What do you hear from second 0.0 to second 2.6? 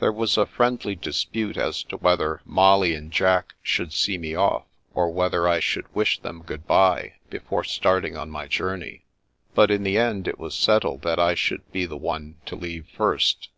There was a friendly dispute as to whether